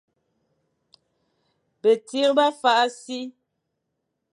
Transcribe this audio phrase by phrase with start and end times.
[1.81, 3.19] Betsir ba fakh si.